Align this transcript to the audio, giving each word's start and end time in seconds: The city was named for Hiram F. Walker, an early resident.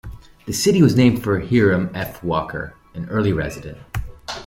The 0.47 0.51
city 0.51 0.81
was 0.81 0.95
named 0.95 1.21
for 1.23 1.39
Hiram 1.39 1.91
F. 1.93 2.23
Walker, 2.23 2.73
an 2.95 3.07
early 3.09 3.33
resident. 3.33 3.77